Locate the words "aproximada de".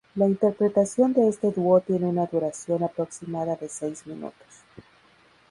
2.83-3.69